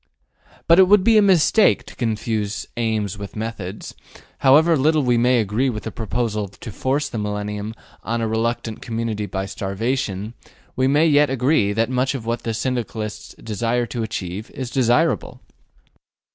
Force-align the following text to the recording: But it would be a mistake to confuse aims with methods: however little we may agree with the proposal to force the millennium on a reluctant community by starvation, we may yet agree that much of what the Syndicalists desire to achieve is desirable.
But 0.67 0.79
it 0.79 0.87
would 0.87 1.03
be 1.03 1.19
a 1.19 1.21
mistake 1.21 1.85
to 1.85 1.95
confuse 1.95 2.65
aims 2.75 3.19
with 3.19 3.35
methods: 3.35 3.93
however 4.39 4.75
little 4.75 5.03
we 5.03 5.15
may 5.15 5.39
agree 5.39 5.69
with 5.69 5.83
the 5.83 5.91
proposal 5.91 6.47
to 6.47 6.71
force 6.71 7.07
the 7.07 7.19
millennium 7.19 7.75
on 8.03 8.19
a 8.19 8.27
reluctant 8.27 8.81
community 8.81 9.27
by 9.27 9.45
starvation, 9.45 10.33
we 10.75 10.87
may 10.87 11.05
yet 11.05 11.29
agree 11.29 11.71
that 11.73 11.91
much 11.91 12.15
of 12.15 12.25
what 12.25 12.41
the 12.41 12.55
Syndicalists 12.55 13.35
desire 13.35 13.85
to 13.85 14.01
achieve 14.01 14.49
is 14.55 14.71
desirable. 14.71 15.39